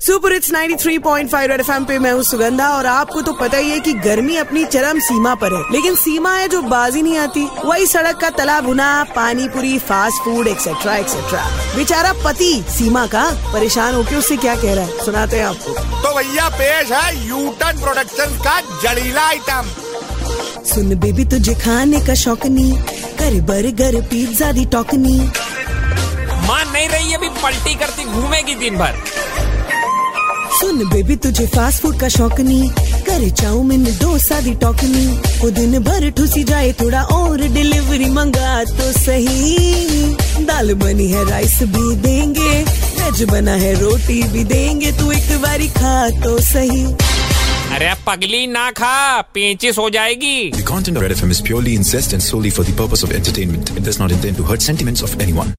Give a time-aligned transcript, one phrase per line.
[0.00, 3.78] Super it's 93.5 red FM पे मैं हूँ सुगंधा और आपको तो पता ही है
[3.80, 7.86] कि गर्मी अपनी चरम सीमा पर है। लेकिन सीमा है जो बाजी नहीं आती। वही
[7.86, 11.44] सड़क का तला भुना पानी पूरी फास्ट फ़ूड एक्सेट्रा एक्सेट्रा
[11.76, 15.04] बेचारा पति सीमा का परेशान होके उससे क्या कह रहा है?
[15.04, 15.72] सुनाते हैं आपको।
[16.02, 19.70] तो भैया पेश है यूटन प्रोडक्शन का जड़ीला आइटम
[20.64, 22.78] सुन बेबी तुझे खाने का शौक नहीं।
[23.18, 25.18] कर बर्गर पिज्जा दी टॉकनी।
[26.46, 29.02] मान नहीं रही अभी पलटी करती घूमेगी दिन भर
[30.60, 32.68] सुन बेबी तुझे फास्ट फ़ूड का शौक नहीं
[33.06, 35.06] करे चाउमीन डोसा दी टॉकनी
[35.40, 40.14] वो दिन भर ठुसी जाए थोड़ा और डिलीवरी मंगा तो सही
[40.48, 42.52] दाल बनी है राइस भी देंगे
[43.00, 46.84] वेज बना है रोटी भी देंगे तू एक बारी खा तो सही
[47.76, 48.96] अरे पगली ना खा
[49.34, 52.76] पेचिस हो जाएगी The content of Red FM is purely incest and solely for the
[52.82, 53.76] purpose of entertainment.
[53.76, 55.54] It does not intend to hurt sentiments of anyone.